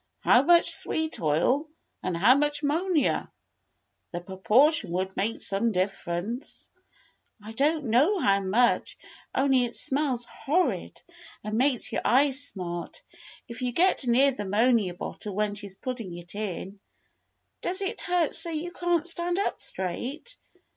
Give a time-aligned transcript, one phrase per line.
[0.21, 1.69] How much sweet oil
[2.01, 3.31] and how much 'monia?
[4.11, 6.69] The proportion would make some differ ence."
[7.43, 8.97] "I don't know how much,
[9.35, 10.99] only it smells horrid
[11.43, 13.03] and makes your eyes smart,
[13.47, 16.79] if you get near the 'monia bottle when she's putting it in.
[17.61, 20.35] Does it hurt so you can't stand up straight.